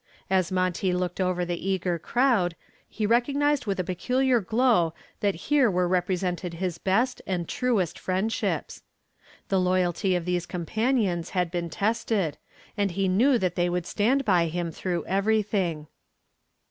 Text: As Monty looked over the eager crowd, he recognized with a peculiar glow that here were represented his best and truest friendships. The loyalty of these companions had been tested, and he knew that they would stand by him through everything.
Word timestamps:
As 0.31 0.51
Monty 0.51 0.91
looked 0.93 1.21
over 1.21 1.45
the 1.45 1.69
eager 1.69 1.99
crowd, 1.99 2.55
he 2.89 3.05
recognized 3.05 3.67
with 3.67 3.79
a 3.79 3.83
peculiar 3.83 4.39
glow 4.41 4.95
that 5.19 5.35
here 5.35 5.69
were 5.69 5.87
represented 5.87 6.55
his 6.55 6.79
best 6.79 7.21
and 7.27 7.47
truest 7.47 7.99
friendships. 7.99 8.81
The 9.49 9.59
loyalty 9.59 10.15
of 10.15 10.25
these 10.25 10.47
companions 10.47 11.29
had 11.37 11.51
been 11.51 11.69
tested, 11.69 12.39
and 12.75 12.89
he 12.89 13.07
knew 13.07 13.37
that 13.37 13.53
they 13.53 13.69
would 13.69 13.85
stand 13.85 14.25
by 14.25 14.47
him 14.47 14.71
through 14.71 15.05
everything. 15.05 15.85